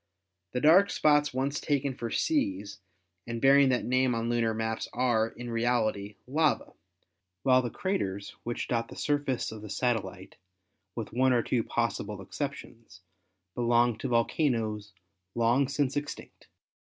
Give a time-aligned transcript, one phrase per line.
[0.53, 2.79] The dark spots once taken for seas
[3.27, 6.73] and bearing that name on lunar maps are, in reality, lava,
[7.43, 10.37] while the craters which dot the surface of the satellite,
[10.95, 13.01] with one or two possible exceptions,
[13.53, 14.91] belong to volcanoes
[15.35, 16.47] long since extinct.